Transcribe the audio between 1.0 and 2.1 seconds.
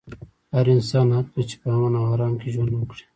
حق لري چې په امن او